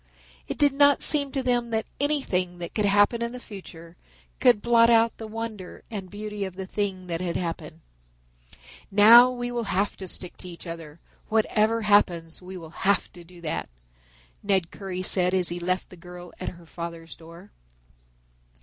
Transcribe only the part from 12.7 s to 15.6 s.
have to do that," Ned Currie said as he